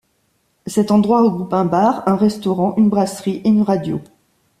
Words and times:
Cet 0.65 0.89
endroit 0.89 1.21
regroupe 1.21 1.53
un 1.53 1.63
bar, 1.65 2.01
un 2.07 2.15
restaurant, 2.15 2.73
une 2.75 2.89
brasserie 2.89 3.39
et 3.43 3.49
une 3.49 3.61
radio. 3.61 4.01